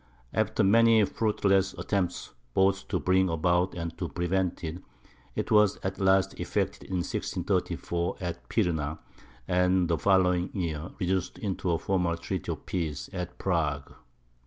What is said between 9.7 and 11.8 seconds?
the following year, reduced into a